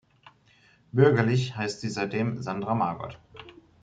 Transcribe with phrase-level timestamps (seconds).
[0.91, 3.19] Bürgerlich heißt sie seitdem Sandra Margot.